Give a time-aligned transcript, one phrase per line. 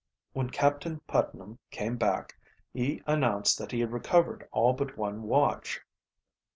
[0.33, 2.35] When Captain Putnam came back
[2.73, 5.81] he announced that he had recovered all but one watch.